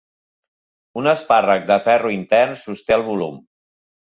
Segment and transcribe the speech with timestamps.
[1.01, 3.39] Un espàrrec de ferro intern sosté el volum.